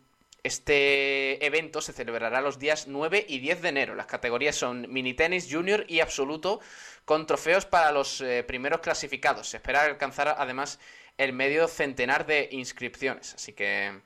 [0.43, 3.95] este evento se celebrará los días 9 y 10 de enero.
[3.95, 6.59] Las categorías son mini tenis, junior y absoluto,
[7.05, 9.49] con trofeos para los eh, primeros clasificados.
[9.49, 10.79] Se espera alcanzar además
[11.17, 13.33] el medio centenar de inscripciones.
[13.35, 14.01] Así que,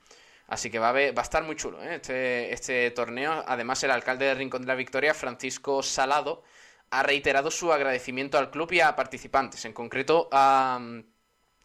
[0.47, 1.95] Así que va a, ver- va a estar muy chulo ¿eh?
[1.95, 3.43] este, este torneo.
[3.47, 6.41] Además, el alcalde de Rincón de la Victoria, Francisco Salado,
[6.89, 9.65] ha reiterado su agradecimiento al club y a participantes.
[9.65, 10.79] En concreto, ha,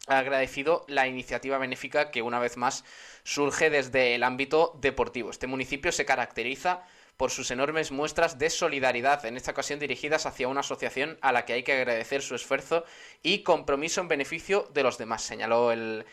[0.08, 2.84] ha agradecido la iniciativa benéfica que una vez más
[3.22, 5.30] surge desde el ámbito deportivo.
[5.30, 6.82] Este municipio se caracteriza
[7.16, 11.44] por sus enormes muestras de solidaridad, en esta ocasión dirigidas hacia una asociación a la
[11.44, 12.84] que hay que agradecer su esfuerzo
[13.22, 16.04] y compromiso en beneficio de los demás, señaló el,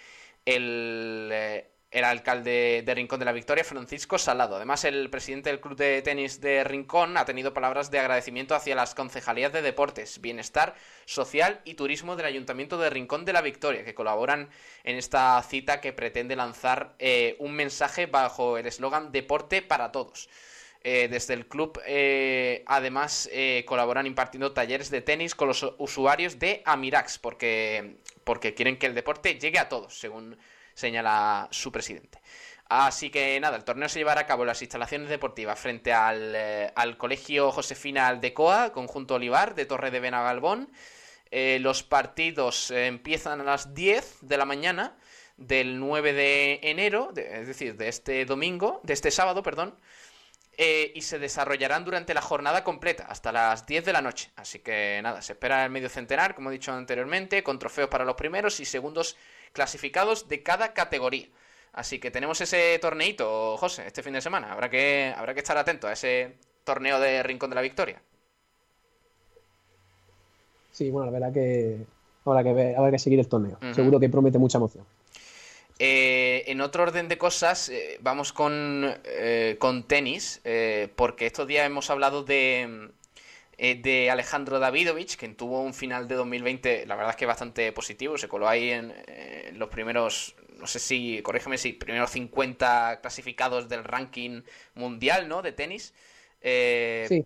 [0.46, 4.58] el, eh, el alcalde de Rincón de la Victoria, Francisco Salado.
[4.58, 8.76] Además, el presidente del Club de Tenis de Rincón ha tenido palabras de agradecimiento hacia
[8.76, 10.76] las concejalías de deportes, bienestar
[11.06, 14.50] social y turismo del Ayuntamiento de Rincón de la Victoria, que colaboran
[14.84, 20.30] en esta cita que pretende lanzar eh, un mensaje bajo el eslogan Deporte para todos.
[20.82, 23.30] Eh, desde el club, eh, además,
[23.66, 28.94] colaboran impartiendo talleres de tenis con los usuarios de Amirax, porque, porque quieren que el
[28.94, 30.38] deporte llegue a todos, según
[30.80, 32.20] señala su presidente.
[32.70, 36.34] Así que nada, el torneo se llevará a cabo en las instalaciones deportivas frente al,
[36.36, 40.70] eh, al Colegio Josefina Aldecoa, conjunto Olivar, de Torre de Benagalbón.
[41.32, 44.96] Eh, los partidos eh, empiezan a las 10 de la mañana
[45.38, 49.76] del 9 de enero, es decir, de este domingo, de este sábado, perdón,
[50.62, 54.30] eh, y se desarrollarán durante la jornada completa, hasta las 10 de la noche.
[54.36, 58.04] Así que nada, se espera el medio centenar, como he dicho anteriormente, con trofeos para
[58.04, 59.16] los primeros y segundos
[59.54, 61.28] clasificados de cada categoría.
[61.72, 64.52] Así que tenemos ese torneito, José, este fin de semana.
[64.52, 68.02] Habrá que, habrá que estar atento a ese torneo de Rincón de la Victoria.
[70.74, 71.86] Sí, bueno, la verdad que
[72.26, 73.58] habrá que ver, habrá que seguir el torneo.
[73.74, 74.84] Seguro que promete mucha emoción.
[75.82, 81.48] Eh, en otro orden de cosas, eh, vamos con, eh, con tenis, eh, porque estos
[81.48, 82.90] días hemos hablado de,
[83.58, 88.18] de Alejandro Davidovich, que tuvo un final de 2020, la verdad es que bastante positivo,
[88.18, 88.94] se coló ahí en
[89.54, 94.44] los primeros, no sé si, corrígeme si, primeros 50 clasificados del ranking
[94.76, 95.42] mundial, ¿no?
[95.42, 95.94] De tenis.
[96.42, 97.26] Eh, Sí.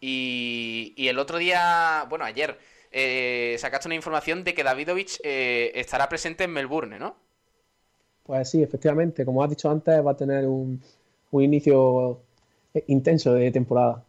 [0.00, 2.58] Y, y el otro día, bueno, ayer,
[2.90, 7.16] eh, sacaste una información de que Davidovich eh, estará presente en Melbourne, ¿no?
[8.30, 10.80] Pues sí, efectivamente, como has dicho antes, va a tener un,
[11.32, 12.20] un inicio
[12.72, 14.04] eh, intenso de temporada.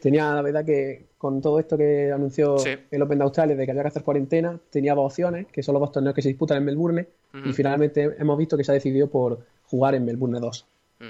[0.00, 2.76] Tenía la verdad que con todo esto que anunció Sí.
[2.88, 5.72] el Open de Australia de que había que hacer cuarentena, tenía dos opciones, que son
[5.72, 7.08] los dos torneos que se disputan en Melbourne,
[7.44, 10.64] y finalmente hemos visto que se ha decidido por jugar en Melbourne 2.
[11.00, 11.08] Ujú.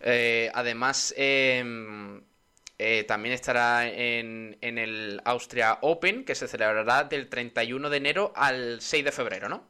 [0.00, 2.22] Eh, además, em,
[2.78, 8.32] eh, también estará en, en el Austria Open, que se celebrará del 31 de enero
[8.34, 9.68] al 6 de febrero, ¿no?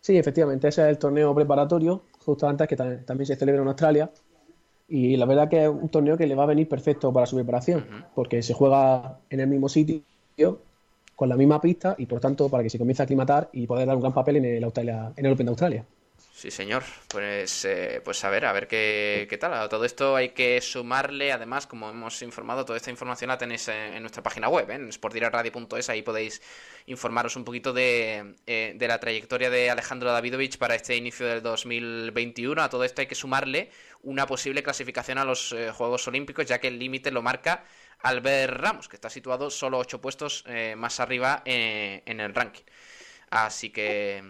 [0.00, 3.68] Sí, efectivamente, ese es el torneo preparatorio, justo antes que ta- también se celebra en
[3.68, 4.10] Australia.
[4.88, 7.36] Y la verdad que es un torneo que le va a venir perfecto para su
[7.36, 10.04] preparación, porque se juega en el mismo sitio,
[11.16, 13.86] con la misma pista, y por tanto para que se comience a aclimatar y poder
[13.86, 15.86] dar un gran papel en el, Australia, en el Open de Australia.
[16.40, 16.84] Sí, señor.
[17.08, 19.52] Pues, eh, pues a ver, a ver qué, qué tal.
[19.52, 23.68] A todo esto hay que sumarle, además, como hemos informado, toda esta información la tenéis
[23.68, 24.76] en, nuestra página web, ¿eh?
[24.76, 25.90] en sportdiraradio.es.
[25.90, 26.40] Ahí podéis
[26.86, 31.42] informaros un poquito de, eh, de la trayectoria de Alejandro Davidovich para este inicio del
[31.42, 32.62] 2021.
[32.62, 33.70] A todo esto hay que sumarle
[34.02, 37.64] una posible clasificación a los eh, Juegos Olímpicos, ya que el límite lo marca
[37.98, 42.64] Albert Ramos, que está situado solo ocho puestos más arriba en el ranking.
[43.28, 44.24] Así que,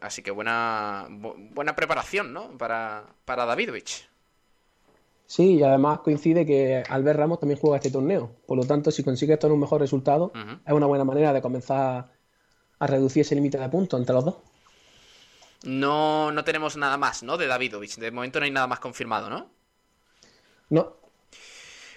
[0.00, 2.56] así que buena, bu- buena preparación, ¿no?
[2.56, 4.08] Para, para Davidovich.
[5.26, 8.36] Sí, y además coincide que Albert Ramos también juega este torneo.
[8.46, 10.32] Por lo tanto, si consigue esto en un mejor resultado,
[10.64, 12.12] es una buena manera de comenzar
[12.78, 14.36] a reducir ese límite de puntos entre los dos.
[15.64, 17.36] No, no tenemos nada más, ¿no?
[17.36, 17.96] De Davidovich.
[17.96, 19.50] De momento no hay nada más confirmado, ¿no?
[20.68, 20.94] No,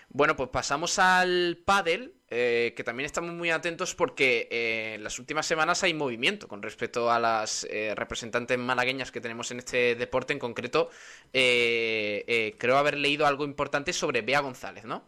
[0.10, 5.18] Bueno, pues pasamos al pádel, eh, que también estamos muy atentos porque eh, en las
[5.18, 9.96] últimas semanas hay movimiento con respecto a las eh, representantes malagueñas que tenemos en este
[9.96, 10.34] deporte.
[10.34, 10.90] En concreto,
[11.34, 15.04] eh, creo haber leído algo importante sobre Bea González, ¿no?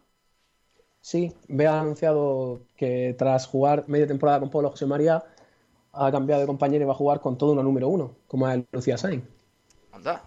[1.00, 5.24] Sí, Bea ha anunciado que tras jugar media temporada con Pablo José María,
[5.92, 8.64] ha cambiado de compañero y va a jugar con todo una número uno, como es
[8.72, 9.24] Lucía Sainz.
[9.92, 10.24] Anda.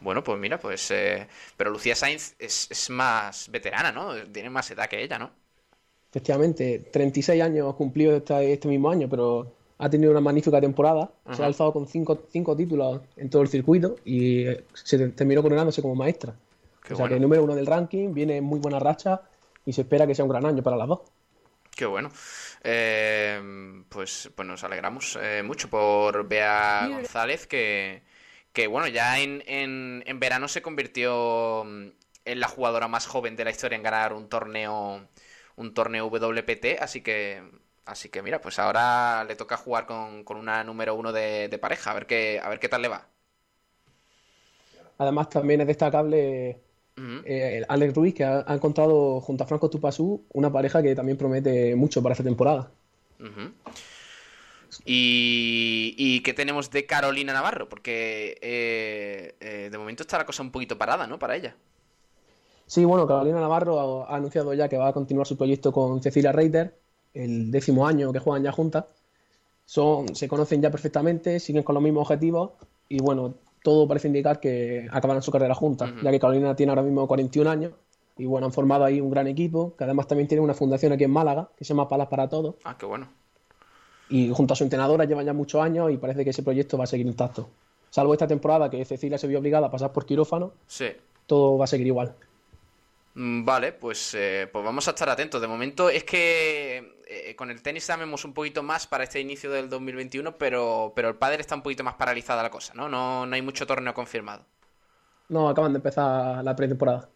[0.00, 0.92] Bueno, pues mira, pues...
[1.56, 4.14] pero Lucía Sainz es, es más veterana, ¿no?
[4.32, 5.39] Tiene más edad que ella, ¿no?
[6.10, 11.10] Efectivamente, 36 años cumplido este, este mismo año, pero ha tenido una magnífica temporada.
[11.32, 15.08] Se ha alzado con cinco, cinco títulos en todo el circuito y eh, se te-
[15.10, 16.34] terminó coronándose como maestra.
[16.82, 17.14] Qué o sea bueno.
[17.16, 19.22] que número uno del ranking, viene en muy buena racha
[19.64, 21.00] y se espera que sea un gran año para las dos.
[21.76, 22.10] Qué bueno.
[22.64, 23.40] Eh,
[23.88, 28.02] pues, pues nos alegramos eh, mucho por Bea González, que,
[28.52, 31.86] que bueno, ya en, en, en verano se convirtió mm,
[32.24, 35.06] en la jugadora más joven de la historia en ganar un torneo,
[35.60, 37.42] un torneo WPT, así que
[37.86, 41.58] Así que mira, pues ahora le toca jugar con, con una número uno de, de
[41.58, 43.08] pareja, a ver qué, a ver qué tal le va.
[44.98, 46.60] Además, también es destacable
[47.24, 51.18] eh, Alex Ruiz, que ha, ha encontrado junto a Franco Tupasú una pareja que también
[51.18, 52.70] promete mucho para esta temporada.
[54.84, 57.68] Y qué tenemos de Carolina Navarro?
[57.68, 61.18] Porque eh, eh, de momento está la cosa un poquito parada, ¿no?
[61.18, 61.56] Para ella.
[62.70, 66.00] Sí, bueno, Carolina Navarro ha, ha anunciado ya que va a continuar su proyecto con
[66.00, 66.72] Cecilia Reiter,
[67.14, 68.84] el décimo año que juegan ya juntas.
[69.66, 72.52] Son, se conocen ya perfectamente, siguen con los mismos objetivos
[72.88, 76.82] y bueno, todo parece indicar que acabarán su carrera juntas, ya que Carolina tiene ahora
[76.82, 77.72] mismo 41 años
[78.16, 81.02] y bueno, han formado ahí un gran equipo, que además también tiene una fundación aquí
[81.02, 83.08] en Málaga, que se llama Palas para Todos, Ah, qué bueno.
[84.10, 86.84] y junto a su entrenadora llevan ya muchos años y parece que ese proyecto va
[86.84, 87.48] a seguir intacto.
[87.90, 90.86] Salvo esta temporada que Cecilia se vio obligada a pasar por quirófano, Sí.
[91.26, 92.14] todo va a seguir igual.
[93.14, 95.40] Mm, Vale, pues, eh, pues vamos a estar atentos.
[95.40, 99.50] De momento es que eh, con el tenis sabemos un poquito más para este inicio
[99.50, 102.88] del 2021, pero, pero el pádel está un poquito más paralizada la cosa, ¿no?
[102.88, 104.46] No, no hay mucho torneo confirmado.
[105.28, 107.08] No, acaban de empezar la pretemporada.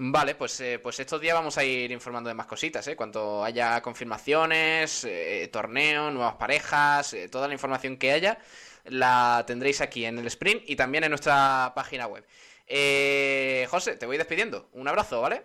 [0.00, 2.94] Vale, pues, eh, pues estos días vamos a ir informando de más cositas, ¿eh?
[2.94, 8.38] Cuanto haya confirmaciones, eh, torneo, nuevas parejas, eh, toda la información que haya,
[8.84, 12.24] la tendréis aquí en el sprint y también en nuestra página web.
[12.68, 14.68] Eh, José, te voy despidiendo.
[14.72, 15.44] Un abrazo, ¿vale?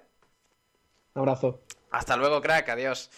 [1.16, 1.62] Un abrazo.
[1.92, 3.10] Hasta luego, crack, adiós.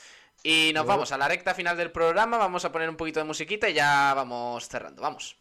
[0.43, 3.25] Y nos vamos a la recta final del programa, vamos a poner un poquito de
[3.25, 5.37] musiquita y ya vamos cerrando, vamos.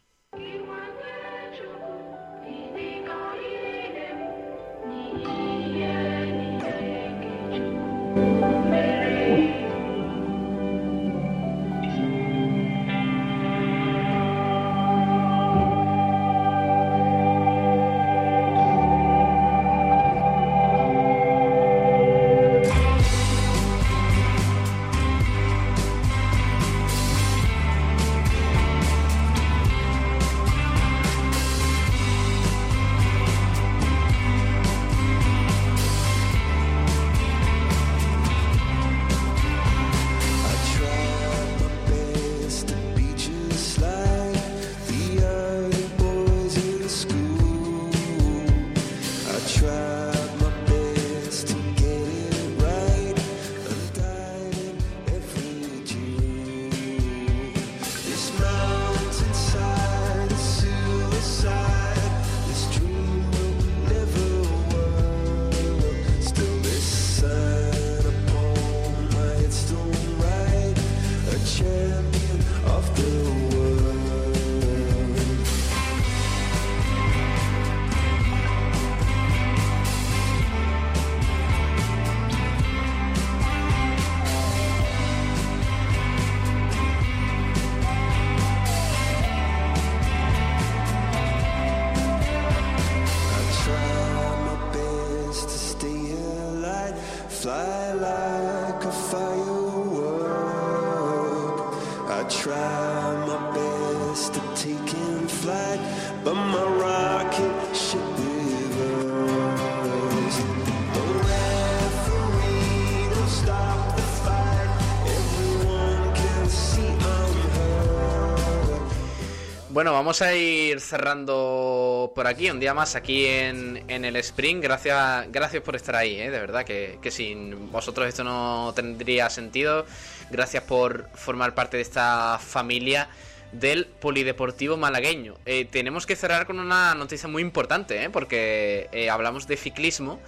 [119.95, 124.59] Vamos a ir cerrando por aquí, un día más aquí en, en el Spring.
[124.59, 126.29] Gracias, gracias por estar ahí, ¿eh?
[126.29, 129.85] de verdad, que, sin vosotros esto no tendría sentido.
[130.29, 133.07] Gracias por formar parte de esta familia
[133.53, 135.35] del Polideportivo Malagueño.
[135.45, 138.09] Eh, tenemos que cerrar con una noticia muy importante, ¿eh?
[138.09, 140.19] porque eh, hablamos de ciclismo.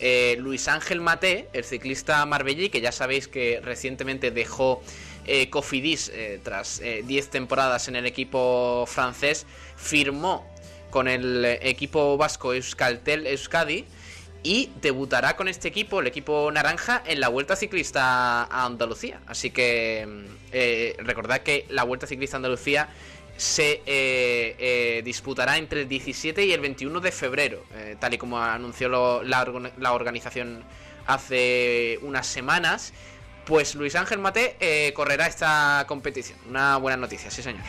[0.00, 4.80] Eh, Luis Ángel Maté, el ciclista marbellí, que ya sabéis que recientemente dejó
[5.28, 10.46] eh, Cofidis eh, tras eh, 10 temporadas en el equipo francés, firmó
[10.90, 13.84] con el eh, equipo vasco Euskaltel Euskadi
[14.42, 19.20] y debutará con este equipo, el equipo naranja, en la Vuelta Ciclista a Andalucía.
[19.26, 22.88] Así que mm, eh, recordad que la Vuelta Ciclista a Andalucía
[23.36, 28.18] se eh, eh, disputará entre el 17 y el 21 de febrero, eh, tal y
[28.18, 28.88] como anunció
[29.22, 30.64] la organización
[31.06, 32.92] hace unas semanas.
[33.48, 36.38] Pues Luis Ángel Mate eh, correrá esta competición.
[36.50, 37.62] Una buena noticia, sí señor.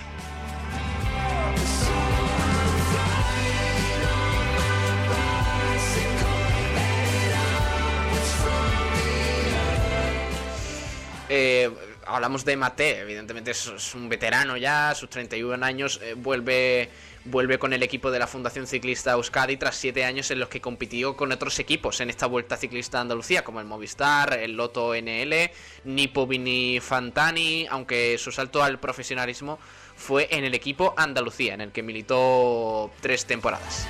[11.29, 11.71] Eh,
[12.09, 16.89] hablamos de Mate, evidentemente es, un veterano ya, sus 31 años eh, vuelve,
[17.25, 20.61] vuelve con el equipo de la Fundación Ciclista Euskadi tras 7 años en los que
[20.61, 24.93] compitió con otros equipos en esta Vuelta Ciclista de Andalucía, como el Movistar, el Loto
[24.93, 25.51] NL,
[25.85, 29.59] Nipo Vini Fantani, aunque su salto al profesionalismo
[29.95, 33.87] fue en el equipo Andalucía, en el que militó tres temporadas.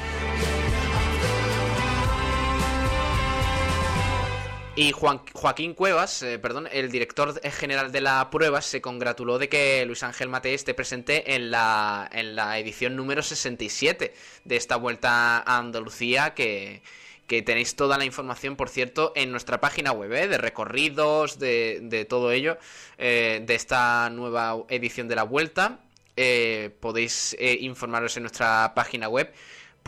[4.79, 9.49] Y Juan, Joaquín Cuevas, eh, perdón, el director general de la prueba, se congratuló de
[9.49, 14.13] que Luis Ángel Mate esté presente en la, en la edición número 67
[14.45, 16.81] de esta vuelta a Andalucía, que,
[17.27, 20.29] que tenéis toda la información, por cierto, en nuestra página web, ¿eh?
[20.29, 22.57] de recorridos, de, de todo ello,
[22.97, 25.81] eh, de esta nueva edición de la vuelta.
[26.15, 29.33] Eh, podéis informaros en nuestra página web.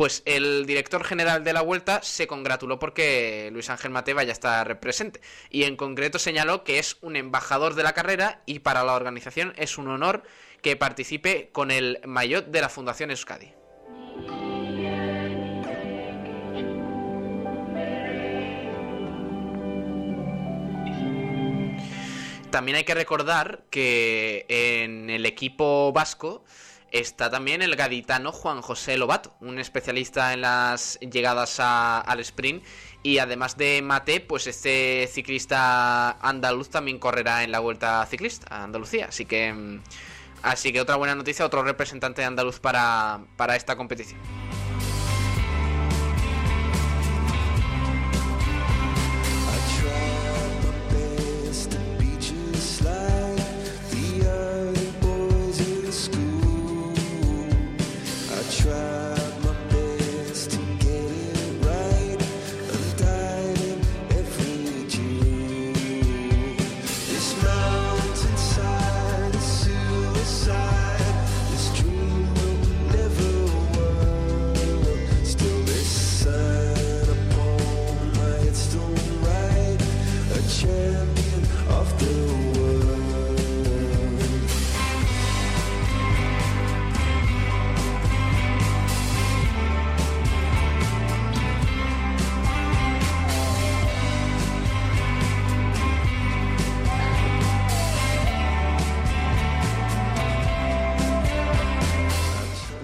[0.02, 4.34] Pues el director general de la vuelta se congratuló porque Luis Ángel Mate vaya a
[4.34, 5.22] estar presente.
[5.52, 9.54] Y en concreto señaló que es un embajador de la carrera y para la organización
[9.58, 10.24] es un honor
[10.64, 13.54] que participe con el maillot de la Fundación Euskadi.
[22.50, 26.44] También hay que recordar que en el equipo vasco
[26.92, 32.64] está también el gaditano Juan José Lobato, un especialista en las llegadas al sprint.
[33.04, 38.64] Y además de Mate, pues este ciclista andaluz también correrá en la vuelta ciclista a
[38.64, 39.08] Andalucía.
[39.08, 39.82] Así que, mm,
[40.44, 44.20] así que otra buena noticia, otro representante andaluz para, para esta competición.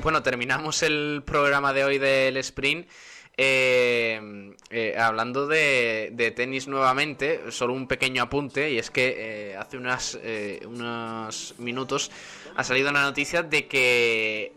[0.07, 2.87] Bueno, terminamos el programa de hoy del sprint.
[3.35, 9.15] eh, eh, hablando de, de tenis nuevamente, solo un pequeño apunte, y es que
[9.51, 12.09] eh, hace unas, eh, unos minutos
[12.55, 14.53] ha salido una noticia de que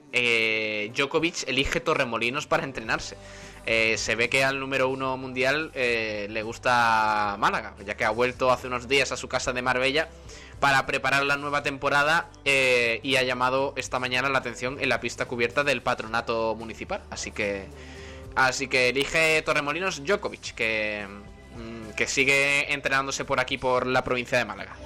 [0.94, 3.16] Djokovic elige Torremolinos para entrenarse.
[3.66, 8.68] Se ve que al número uno mundial le gusta Málaga, ya que ha vuelto hace
[8.68, 10.08] unos días a su casa de Marbella
[10.60, 15.00] para preparar la nueva temporada eh, y ha llamado esta mañana la atención en la
[15.00, 17.00] pista cubierta del patronato municipal.
[17.10, 17.66] Así que,
[18.36, 21.06] así que elige Torremolinos Djokovic, que,
[21.56, 24.76] mm, que sigue entrenándose por aquí, por la provincia de Málaga.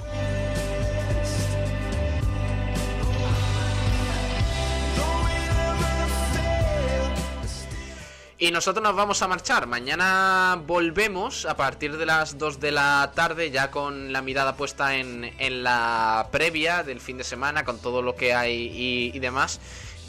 [8.36, 9.68] Y nosotros nos vamos a marchar.
[9.68, 14.96] Mañana volvemos a partir de las 2 de la tarde, ya con la mirada puesta
[14.96, 19.18] en, en la previa del fin de semana, con todo lo que hay y, y
[19.20, 19.60] demás.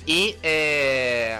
[0.08, 1.40] Y, eh,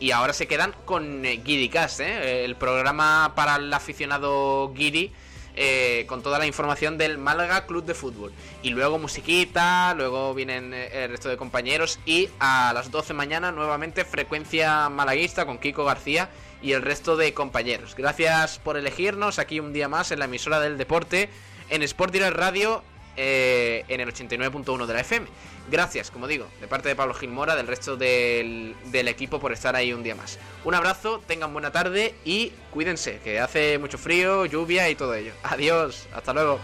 [0.00, 2.44] y ahora se quedan con eh, Guiricast, ¿eh?
[2.44, 5.12] el programa para el aficionado Guiri.
[5.60, 8.32] Eh, con toda la información del Málaga Club de Fútbol.
[8.62, 13.50] Y luego musiquita, luego vienen eh, el resto de compañeros y a las 12 mañana
[13.50, 16.30] nuevamente frecuencia malaguista con Kiko García
[16.62, 17.96] y el resto de compañeros.
[17.96, 21.28] Gracias por elegirnos aquí un día más en la emisora del deporte
[21.70, 22.84] en Sport Direct Radio
[23.20, 25.26] eh, en el 89.1 de la FM.
[25.70, 29.74] Gracias, como digo, de parte de Pablo Gilmora, del resto del, del equipo por estar
[29.74, 30.38] ahí un día más.
[30.64, 35.32] Un abrazo, tengan buena tarde y cuídense, que hace mucho frío, lluvia y todo ello.
[35.42, 36.60] Adiós, hasta luego.